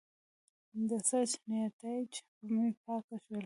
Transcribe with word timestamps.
د 0.89 0.91
سرچ 1.09 1.31
نیتایج 1.49 2.11
مې 2.53 2.65
پاک 2.85 3.05
شول. 3.23 3.39